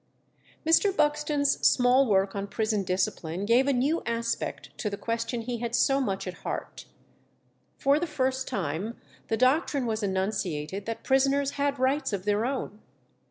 [0.65, 0.97] Mr.
[0.97, 5.75] Buxton's small work on prison discipline gave a new aspect to the question he had
[5.75, 6.85] so much at heart.
[7.77, 12.79] For the first time the doctrine was enunciated that prisoners had rights of their own.